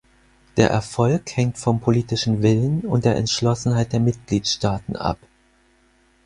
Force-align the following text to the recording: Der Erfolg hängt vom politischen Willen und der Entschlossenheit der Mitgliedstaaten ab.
Der 0.57 0.71
Erfolg 0.71 1.37
hängt 1.37 1.59
vom 1.59 1.79
politischen 1.79 2.41
Willen 2.41 2.79
und 2.85 3.05
der 3.05 3.17
Entschlossenheit 3.17 3.93
der 3.93 3.99
Mitgliedstaaten 3.99 4.95
ab. 4.95 5.19